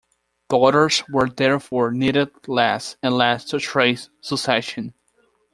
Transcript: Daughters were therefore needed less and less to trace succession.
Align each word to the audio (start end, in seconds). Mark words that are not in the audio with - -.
Daughters 0.49 1.03
were 1.09 1.29
therefore 1.29 1.91
needed 1.91 2.29
less 2.47 2.97
and 3.03 3.15
less 3.15 3.45
to 3.45 3.59
trace 3.59 4.09
succession. 4.19 4.95